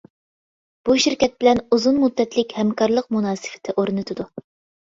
[0.89, 4.31] بۇ شىركەت بىلەن ئۇزۇن مۇددەتلىك ھەمكارلىق مۇناسىۋىتى ئورنىتىدۇ.